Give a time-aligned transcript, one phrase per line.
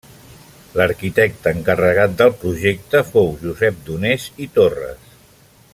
[0.79, 5.15] L'arquitecte encarregat del projecte fou Josep Donés i Torres.